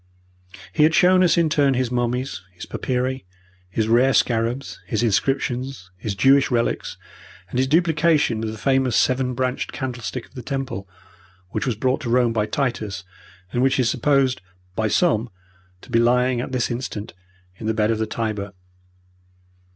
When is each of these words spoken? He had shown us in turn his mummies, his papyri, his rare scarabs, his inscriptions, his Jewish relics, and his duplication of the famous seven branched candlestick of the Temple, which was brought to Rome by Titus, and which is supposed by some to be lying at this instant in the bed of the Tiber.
He 0.73 0.81
had 0.81 0.95
shown 0.95 1.21
us 1.21 1.37
in 1.37 1.47
turn 1.47 1.75
his 1.75 1.91
mummies, 1.91 2.41
his 2.53 2.65
papyri, 2.65 3.23
his 3.69 3.87
rare 3.87 4.15
scarabs, 4.15 4.79
his 4.87 5.03
inscriptions, 5.03 5.91
his 5.95 6.15
Jewish 6.15 6.49
relics, 6.49 6.97
and 7.51 7.59
his 7.59 7.67
duplication 7.67 8.43
of 8.43 8.51
the 8.51 8.57
famous 8.57 8.95
seven 8.97 9.35
branched 9.35 9.71
candlestick 9.71 10.25
of 10.25 10.33
the 10.33 10.41
Temple, 10.41 10.89
which 11.51 11.67
was 11.67 11.75
brought 11.75 12.01
to 12.01 12.09
Rome 12.09 12.33
by 12.33 12.47
Titus, 12.47 13.03
and 13.51 13.61
which 13.61 13.79
is 13.79 13.91
supposed 13.91 14.41
by 14.75 14.87
some 14.87 15.29
to 15.81 15.91
be 15.91 15.99
lying 15.99 16.41
at 16.41 16.51
this 16.51 16.71
instant 16.71 17.13
in 17.57 17.67
the 17.67 17.73
bed 17.75 17.91
of 17.91 17.99
the 17.99 18.07
Tiber. 18.07 18.53